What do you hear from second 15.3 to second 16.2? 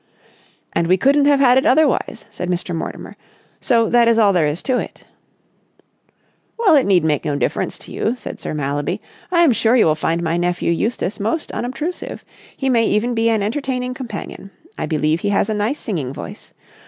a nice singing